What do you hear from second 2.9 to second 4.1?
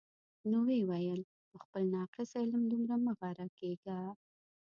مه غره کېږه.